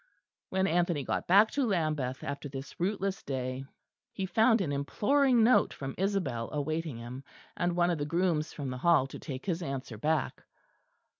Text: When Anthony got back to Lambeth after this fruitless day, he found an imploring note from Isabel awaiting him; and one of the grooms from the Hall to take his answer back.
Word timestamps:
When 0.49 0.65
Anthony 0.65 1.03
got 1.03 1.27
back 1.27 1.51
to 1.51 1.63
Lambeth 1.63 2.23
after 2.23 2.49
this 2.49 2.71
fruitless 2.73 3.21
day, 3.21 3.65
he 4.11 4.25
found 4.25 4.59
an 4.59 4.71
imploring 4.71 5.43
note 5.43 5.73
from 5.73 5.93
Isabel 5.95 6.49
awaiting 6.51 6.97
him; 6.97 7.23
and 7.55 7.75
one 7.75 7.91
of 7.91 7.99
the 7.99 8.05
grooms 8.07 8.51
from 8.51 8.71
the 8.71 8.79
Hall 8.79 9.05
to 9.05 9.19
take 9.19 9.45
his 9.45 9.61
answer 9.61 9.99
back. 9.99 10.41